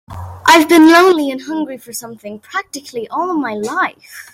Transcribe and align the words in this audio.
I've 0.47 0.67
been 0.67 0.91
lonely 0.91 1.29
and 1.29 1.39
hungry 1.43 1.77
for 1.77 1.93
something 1.93 2.39
practically 2.39 3.07
all 3.09 3.37
my 3.37 3.53
life. 3.53 4.27